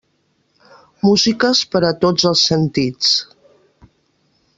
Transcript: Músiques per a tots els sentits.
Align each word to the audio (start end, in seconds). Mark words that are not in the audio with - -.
Músiques 1.09 1.61
per 1.75 1.81
a 1.89 1.93
tots 2.05 2.25
els 2.31 2.45
sentits. 2.53 3.13